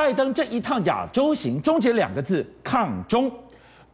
[0.00, 3.30] 拜登这一趟亚洲行，终结两个字：抗中。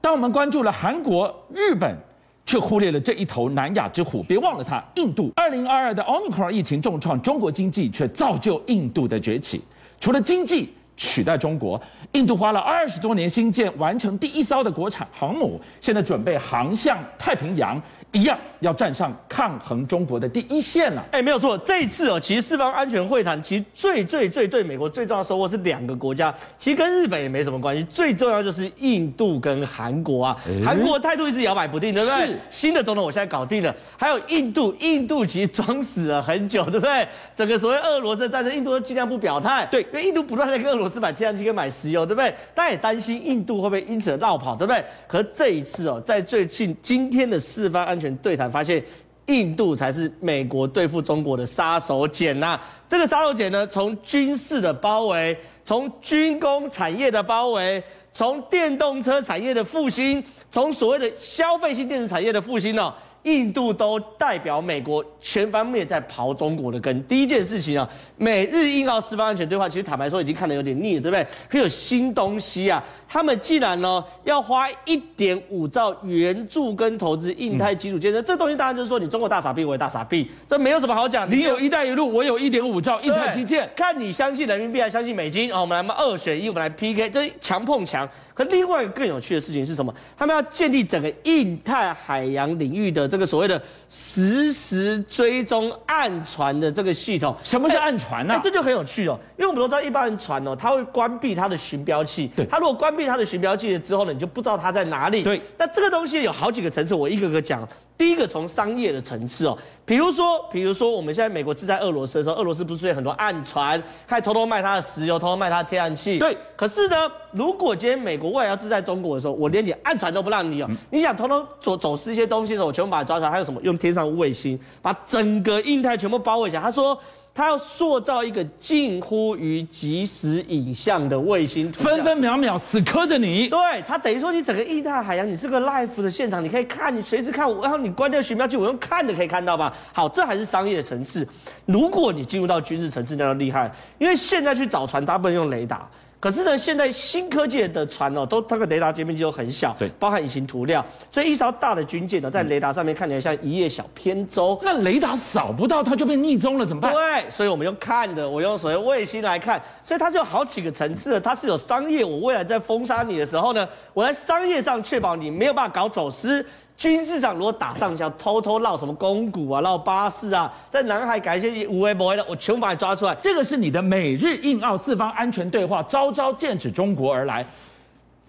[0.00, 1.96] 当我们关注了韩国、日本，
[2.44, 4.22] 却忽略了这一头南亚之虎。
[4.22, 5.32] 别忘了它，印度。
[5.34, 9.60] 二零二二的 Omicron 疫情重创中国经济，却造就印度的崛起。
[9.98, 11.78] 除了经济取代中国，
[12.12, 17.82] 印度花了二十多年兴建完成第一艘的国产航母，现在准备航向太平洋。
[18.12, 21.04] 一样要站上抗衡中国的第一线了。
[21.10, 30.38] 哎，没有错，这一次哦，其实四方安全会谈，其实最最最对美国最重要的收获是两个国家，其实跟日本也没什么关系，最重要就是印度跟韩国啊。
[30.64, 32.26] 韩国态度一直摇摆不定，对不对？
[32.28, 32.40] 是。
[32.48, 37.06] 新的总统我现在搞定了，还有印度，印度其实装死了很久，对不对？
[37.34, 39.68] 整个所谓俄罗斯战争，印度都尽量不表态。
[39.70, 42.34] 对，因为印度不断在跟俄罗斯买天然气跟买石油，对不对？
[42.54, 44.82] 大家也担心印度会不会因此绕跑，对不对？
[45.06, 48.06] 可是这一次哦，在最近今天的四方安全。
[48.22, 48.82] 对谈发现，
[49.26, 52.58] 印度才是美国对付中国的杀手锏呐！
[52.88, 62.94] 这个杀手锏呢，从军事的包围，从军工产业的包围，从电动车产业的复兴，从所谓的消费性电子产业的复兴哦。
[63.26, 67.02] 印度都代表美国全方面在刨中国的根。
[67.08, 71.26] 第一件事情啊，美日印澳四方安全对话，其实坦白说已经看得有点腻了，对不对？
[71.48, 72.82] 可有新东西啊！
[73.08, 81.28] 他们既然呢要花一点五兆援助跟投资印太基础建设，嗯、这东西当然就是说你中国大傻逼，我也大傻逼，这没有什么好讲。
[81.28, 85.52] 你有一带一路，我有一点五兆印太基建，看你相信人民币还相信美金？
[85.52, 88.08] 哦，我们来嘛二选一，我们来 PK，这强碰强。
[88.34, 89.92] 可另外一个更有趣的事情是什么？
[90.14, 97.34] 他们要建立整个印太海洋领域的这个所谓的实时追踪暗船的这个系统。
[97.42, 98.40] 什么是暗船呢、啊？
[98.42, 102.30] 这就很有趣哦，因为我们都知道一般的船哦，它会关闭它的巡标器。
[102.36, 105.22] 对，它如果关闭它的巡标器了之后呢，你就不知道它在哪里。
[105.22, 107.66] 对，那这个东西有好几个层次，我一个个讲。
[107.98, 116.18] 第一个从商业的层次哦，比如说，比如说我们现在美国制裁俄罗斯的时候，俄罗斯不是出现很多暗船，还偷偷卖它的石油，偷偷卖它的天然气。
[116.18, 116.36] 对。
[116.54, 123.30] 可是呢，如果今天美国未来要制裁中国的时候，我连你暗船都不让你哦，你想偷偷走走私一些东西的时候，我全部把它抓出来。
[123.30, 123.60] 还有什么？
[123.62, 126.62] 用天上卫星把整个印太全部包围起来。
[126.62, 126.98] 他说。
[127.38, 133.46] 他要塑造一个近乎于即时影像的卫星图，分分秒秒死磕着你。
[133.48, 137.46] 对，他等于说你整个印太海洋，你是个 live 的现场，你可以看，你随时看。
[137.60, 139.70] 然后你关掉寻标器，我用看的可以看到吧？
[139.92, 141.28] 好，这还是商业的层次。
[141.66, 145.86] 如果你进入到军事层次，那就厉害，因为现在去找船，大部分用雷达。
[146.18, 154.58] 可是呢，现在新科技的船哦，都它的雷达截面积都很小，对，包含隐形涂料，所以一艘大的军舰呢，在雷达上面看起来像一叶小扁舟。
[154.62, 156.92] 那雷达扫不到，它就被逆中了，怎么办？
[156.92, 162.04] 对，所以我们用看的，我用所谓卫星来看，所以它是有好几个层次的，它是有商业。
[162.04, 166.44] 我未来在封杀你的时候呢，我在商业上确保你没有办法搞走私。
[166.76, 173.14] 军事上如果打仗想偷偷绕什么宫古啊、绕巴士啊，在南海改一些无畏不畏的，我全部把你抓出来。
[173.22, 177.46] 这个是你的美日印澳四方安全对话，招招剑指中国而来。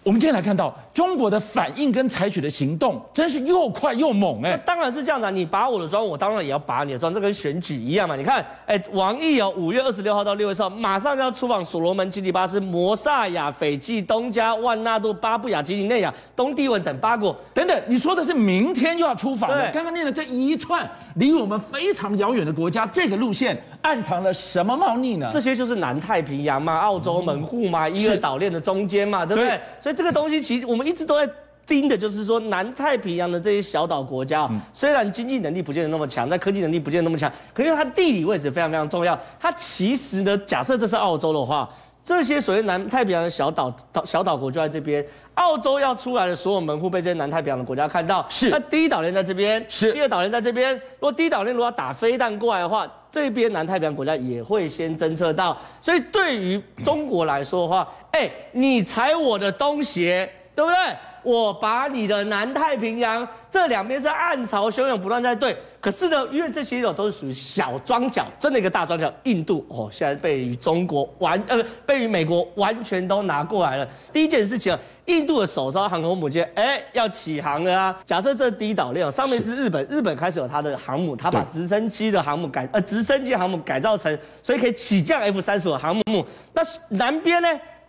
[0.07, 4.55] 我们今天来看到中国的反应跟采取的行动，真是又快又猛哎！
[4.65, 8.15] 当然是这样的，你拔我的庄，我当然也要拔你的庄，这跟选举一样嘛。
[8.15, 17.83] 你看，哎，王毅哦，五月二十六号到六月四号，马上就要出访所罗门、基里巴斯、摩萨亚、斐济、东加、万纳杜、巴布亚、吉里内亚、东帝汶等八国等等。
[17.87, 19.69] 你说的是明天就要出访了？
[19.73, 23.61] 刚刚念的这一串离我们非常遥远的国家，这个路线。
[23.81, 25.29] 暗藏了什么猫腻呢？
[25.31, 29.49] 这些就是南太平洋嘛，澳洲门户嘛，伊俄岛链的中间嘛，对不对？
[29.49, 31.31] 对，所以这个东西其实我们一直都在
[31.65, 39.17] 盯的，就是说南太平洋的这些小岛国家，嗯、虽然经济能力不见得那么强，但科技能力不见得那么强，可因为它地理位置非常非常重要。
[39.39, 41.69] 它其实呢，假设这是澳洲的话，
[42.03, 45.05] 这些所谓南太平洋的小岛岛小岛国就在这边。
[45.35, 50.73] 澳洲要出来的所有门户被这些南太平洋的国家看到，是那第一岛链在这边，是第二岛链在这边。
[50.73, 55.55] 如果第一岛链如果要打飞弹过来的话，这边南太平洋国家也会先侦测到。
[55.79, 60.77] 所以对于中国来说的话，哎、欸，你踩我的东鞋，对不对？
[61.27, 65.53] 我把你的南太平洋这两边是暗潮汹涌不断在对。
[65.81, 73.87] 可是呢，因为这些都是属于小庄脚，真的一个大庄脚，印度哦，现在被与中国完呃，被与美国完全都拿过来了。
[74.13, 74.77] 第一件事情。
[75.07, 77.97] 印度的首艘航空母舰，哎，要起航了啊！
[78.05, 86.25] 假设这第一岛链上面是日本，日本开始有它的航母，它把直升机的航母改呃直升机航母改造成，所以可以起降 F 三十五航母。
[86.51, 87.47] 那南边呢？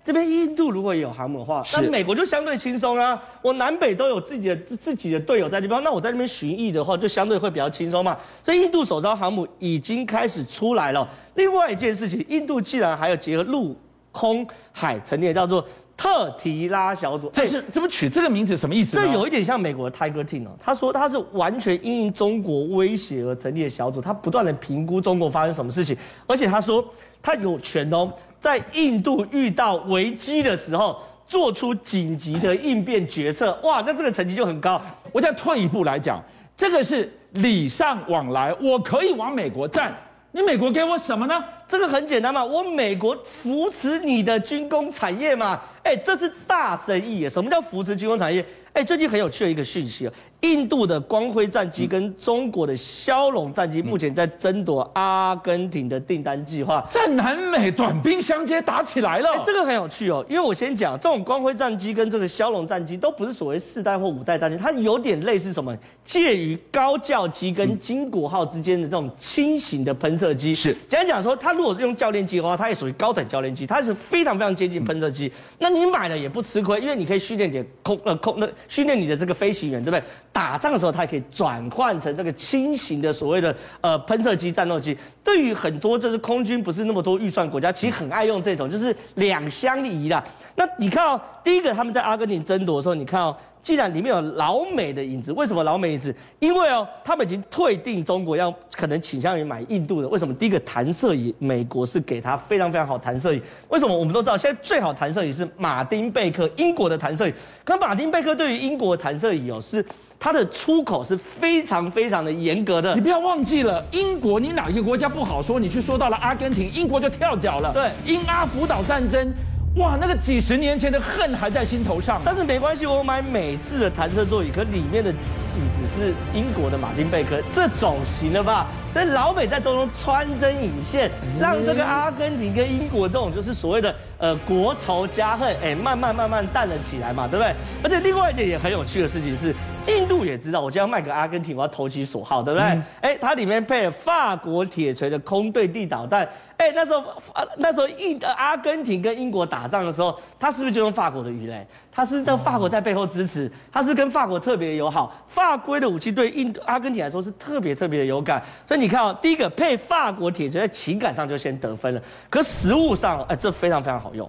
[0.08, 3.22] 这边印度如果也有航母的话，那美国就相对轻松啊。
[3.42, 8.16] 我南北都有自己的自己的队友在这边，那我在那边巡弋的话，就相对会比较轻松嘛。
[8.42, 11.06] 所以印度首艘航母已经开始出来了。
[11.34, 13.76] 另外一件事情，印度既然还有结合陆
[14.10, 15.62] 空海成立，叫做。
[15.94, 18.56] 特提拉小组，这是怎么取这个名字？
[18.56, 18.96] 什么意思？
[18.96, 20.50] 这有一点像美国的 Tiger Team 哦。
[20.62, 25.96] 他说他是完全因应中国威胁而成立的小组，他不断的评估中国发生什么事情，
[26.28, 26.88] 而且他说
[27.20, 33.58] 他有权哦在印度遇到危机的时候，做出紧急的应变决策。
[33.62, 34.80] 哇，那这个成绩就很高。
[35.12, 36.22] 我再退一步来讲，
[36.56, 39.94] 这个是礼尚往来，我可以往美国站，
[40.32, 41.44] 你美国给我什么呢？
[41.66, 45.60] 这个很简单嘛，我美国扶持你的军工产业嘛。
[45.82, 47.28] 哎，这是大生意。
[47.28, 48.44] 什么叫扶持军工产业？
[48.72, 50.12] 哎，最近很有趣的一个讯息哦。
[50.42, 59.28] 印度的光辉战机跟中国的枭龙战机目前在争夺阿根廷的订单计划，在南美短兵相接打起来了。
[59.44, 70.54] 这个很有趣哦，因为我先讲，这种光辉战机跟这个枭龙战机都不是所谓四代或五代战机，它有点类似什么，介于高教机跟金国号之间的这种轻型的喷射机。
[70.54, 75.32] 是，简单讲说，它如果用教练机的话，它也属于高等教练机，它是非常非常接近喷射机。
[75.58, 80.02] 那你买了也不吃亏，因为你可以训练你的空呃空那训练你的这个飞行员，对不对？
[80.32, 84.96] 打仗的时候，它可以转换成这个轻型的所谓的呃喷射机、战斗机。
[85.28, 90.24] 对于很多就是空军不是那么多预算国家，其实很爱用这种，就是两相宜的。
[90.54, 93.36] 那你看哦，第一个他们在阿根廷争夺的时候，你看哦。
[93.60, 96.14] 既然里面有老美的影子，为什么老美影子？
[96.38, 100.08] 因为哦，他们已经退订中国，要可能倾向于买印度的。
[100.08, 100.32] 为什么？
[100.32, 103.42] 第一个弹射椅，美国是给他非常非常好弹射椅。
[103.68, 103.94] 为什么？
[103.94, 107.34] 我们都知道，现在最好弹射椅是马丁贝克，英国的弹射椅。
[107.64, 109.84] 可马丁贝克对于英国的弹射椅哦，是
[110.18, 112.94] 它的出口是非常非常的严格的。
[112.94, 115.58] 你不要忘记了，英国你哪一个国家不好说？
[115.58, 117.72] 你去说到了阿根廷，英国就跳脚了。
[117.72, 119.32] 对，英阿福岛战争。
[119.76, 122.20] 哇，那个几十年前的恨还在心头上。
[122.24, 128.66] 但是没关系，我买美制的弹射座椅，可里面的椅子是英国的马丁贝克，这种行了吧？
[128.92, 137.54] 所以老美在中东穿针引线，让这个阿根廷跟英国这种就是所谓的呃国仇家恨，哎，慢慢慢慢淡了起来嘛，对不对？
[137.84, 139.54] 而且另外一件也很有趣的事情是，
[139.88, 142.82] 印度也知道我今天要卖给阿根廷，我要投其所好，对不对？
[143.00, 146.28] 哎，它里面配了法国铁锤的空对地导弹。
[146.56, 147.00] 哎、欸，那时候
[147.32, 151.64] 啊，那时候印阿根廷跟英国打仗的时候，他是不是就用法国的鱼雷？
[151.92, 155.14] 他是在法国在背后支持，他是不是跟法国特别友好？
[155.28, 158.42] 法规的武器对印阿根廷来说是特别特别的有感。
[158.66, 162.02] 所以你看哦，第一个配法国铁锤，在情感上就先得分了。
[162.28, 164.28] 可实物上，哎，这非常非常好用。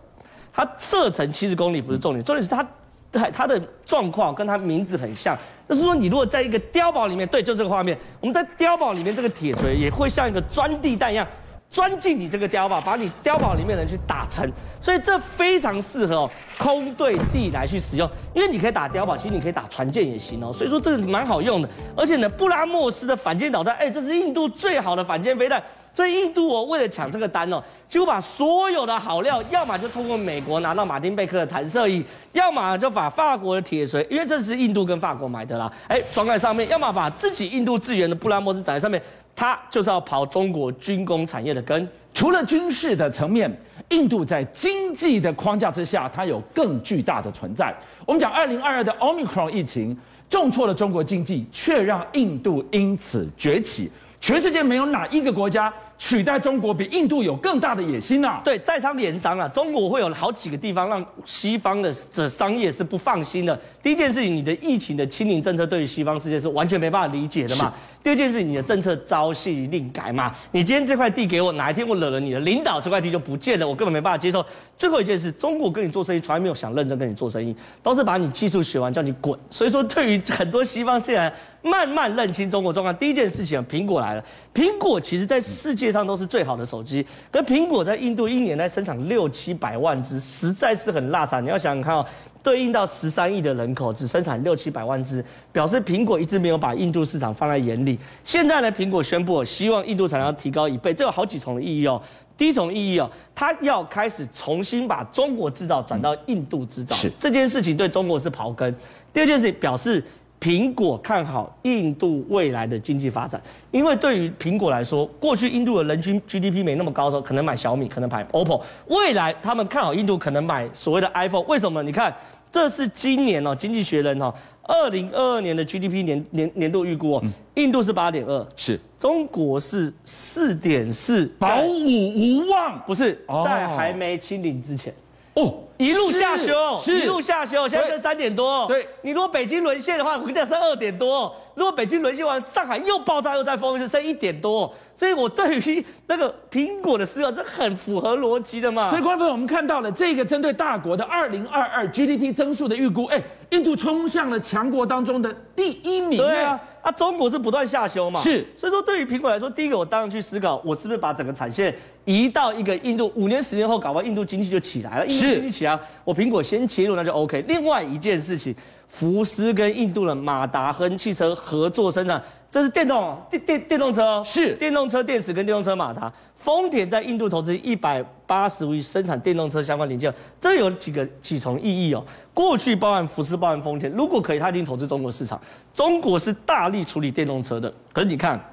[0.54, 2.66] 它射程七十公里不是重点，重点是它
[3.12, 5.38] 它的状况跟它名字很像。
[5.68, 11.28] 就是说，你如果在一个碉堡里面，对，就这个画面，我们在碉堡里面，这个铁锤也会像一个钻地弹一样。
[11.72, 14.52] 钻进你这个碉堡，把你碉堡里面的人去打沉，
[14.82, 21.70] 所以这非常适合哦空对地来去使用，因为你可以打碉堡，其实你可以打船舰也行哦，所以说这个蛮好用的。
[21.96, 25.62] 而且呢，布拉莫斯的反舰导弹，哎，这是印度最好的反舰飞弹，
[25.94, 32.04] 所以印度哦为了抢这个单哦，就把所有的好料，要么就通过美国拿到马丁贝克的弹射椅，
[32.34, 39.02] 要么就把法国的铁锤，因为这是印度跟法国买的啦，哎，装在上面，要么把自己印度自研的布拉莫斯长在上面。
[39.36, 41.88] 它就是要刨中国军工产业的根。
[42.14, 43.50] 除了军事的层面，
[43.88, 47.74] 印度在经济的框架之下，它有更巨大的存在。
[48.06, 49.98] 我们讲二零二二的 Omicron 疫情
[50.30, 53.90] 重挫了中国经济，却让印度因此崛起。
[54.30, 58.42] 全世界没有哪一个国家取代中国比印度有更大的野心啊！
[58.44, 63.60] 对，在商言商啊，中国会有好几个地方让西方的这商业是不放心的。
[63.84, 67.74] 第一件事情，你的疫情的清零政策对于西方世界是完全没办法理解的嘛。
[68.02, 70.34] 第二件事，你的政策朝夕令改嘛？
[70.54, 74.44] 你今天这块地给我，哪一天我惹了你的领导，这块地就不见了，我根本没办法接受。
[74.78, 77.54] 最后一件事，中国跟你做生意从来没有想认真跟你做生意，
[77.84, 79.38] 都是把你技术学完叫你滚。
[79.50, 84.24] 所以说，对于很多西方现在慢慢认清中国状况，第一件事情，苹果来了。
[84.54, 91.40] 苹果其实在世界上都是最好的手机，可苹果在印度一年来生产六七百万只，实在是很落差。
[91.40, 92.06] 你要想想看哦。
[92.42, 98.00] 对应到十三亿的人口，只生产六七百万只，表示苹果一直没有把印度市场放在眼里。
[98.24, 102.02] 现在呢，苹果宣布希望印度产量提高一倍，这有好几重的意义哦。
[102.38, 108.74] 第一重意义哦，它要开始重新把中国制造转到印度制造，是这件事情对中国是刨根。
[109.12, 110.02] 第二件事情表示。
[110.40, 113.42] 苹果看好印度未来的经济发展，
[113.72, 118.62] 因为对于苹果来说，过去印度的人均 GDP 没那么高的时候，可能买小米，可能买 OPPO。
[118.88, 121.42] 未来他们看好印度，可能买所谓的 iPhone。
[121.42, 121.84] 为什么？
[121.84, 122.16] 你看，
[122.50, 127.24] 这是今年哦，《经济学人》哦，二零二二年的 GDP 年年年度预估哦，
[127.56, 134.94] 印度是八点二，是中国是四点四，保五无望，不是在还没清零之前
[135.34, 135.56] 哦。
[135.80, 138.68] 一路下修，是一路下修，现在剩三点多。
[138.68, 141.34] 对，你如果北京沦陷的话，我跟你讲剩二点多。
[141.60, 144.74] 如果北京沦陷完，上海又爆炸又再封，就剩一点多。
[144.96, 148.90] 所以我对于那个苹果的思考是很符合逻辑的嘛。
[148.90, 156.18] 所以观众朋友，我们看到了这个针对大国的二零二二 GDP 增速的预估，哎，印度冲向了强国当中的第一名。
[156.18, 158.22] 对啊，啊，中国是不断下修嘛。
[158.22, 161.76] 是，所以说对于苹果来说，第一个我当然去思考，我是不是把整个产线
[162.06, 165.06] 移到一个印度，五年十年后，搞完印度经济就起来了。
[165.08, 167.44] 印度经济起来，我苹果先切入那就 OK。
[167.50, 168.56] 另外一件事情，
[168.90, 172.22] 福斯跟印度的马达亨汽车合作生产。
[172.52, 176.12] 这是电动电电电动车，是电动车电池跟电动车马达。
[176.36, 182.04] 丰田在印度投资一百八十亿生产电动车相关零件，这有几个几重意义哦。
[182.34, 185.40] 过去包含福斯，包含丰田，如果可以，他一定投资中国市场。
[185.76, 188.44] 中国是大力处理电动车的，可是你看，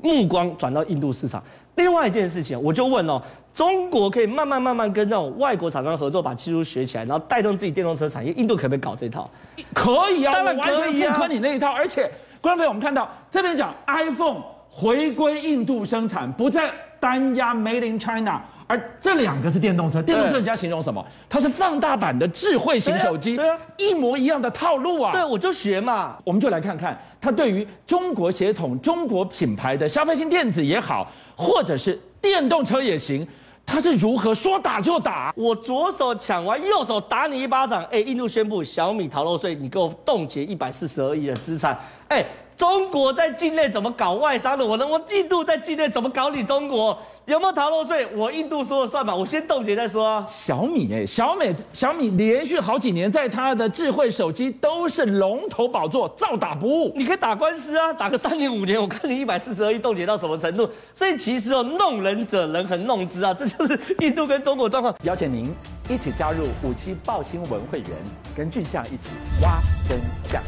[0.00, 1.42] 目光转到印度市场。
[1.74, 3.20] 另外一件事情，我就问哦，
[3.54, 8.32] 中国可以慢慢慢慢跟这种外国厂商合作，把技术学起来，然后带动自己电动车产业。
[8.32, 9.28] 印度可不可以搞这一套？
[9.74, 12.10] 可以啊，当然可以啊，完全复刻你那一套，而且。
[12.40, 16.68] 观众朋友，我们看到这边讲 iPhone 回归印度生产，不再
[16.98, 20.00] 单压 Made in China，而这两个是电动车。
[20.00, 21.04] 电动车人家形容什么？
[21.28, 25.12] 它是放大版的智慧型手机，对啊，一模一样的套路啊。
[25.12, 26.16] 对，我就学嘛。
[26.24, 33.28] 我们就来看看它对于中国协同中国品牌的消费性电子也好，或者是电动车也行，
[33.66, 35.34] 它是如何说打就打。
[35.36, 37.84] 我左手抢完，右手打你一巴掌。
[37.90, 41.78] 哎，印度宣布小米逃漏税，你给我冻结一百四十二亿的资产。
[42.08, 42.24] 哎，
[42.56, 44.64] 中国在境内怎么搞外商的？
[44.64, 44.88] 我能？
[44.88, 46.96] 我印度在境内怎么搞你中国？
[47.24, 48.06] 有没有逃漏税？
[48.16, 49.14] 我印度说了算吧。
[49.14, 50.26] 我先冻结再说啊。
[50.28, 56.92] 小米哎，小米小米连续好几年在它的智慧手机都是龙头宝座，照打不误。
[56.96, 60.68] 你可以打官司啊，打个三年五年，我看你一百四十二亿冻结到什么程度。
[60.92, 64.94] 所以其实哦，弄人者人很弄之啊，这就是印度跟中国状况。
[65.04, 65.54] 邀请您
[65.88, 67.90] 一起加入五七报新闻会员，
[68.36, 69.08] 跟俊相一起
[69.42, 70.42] 挖真相。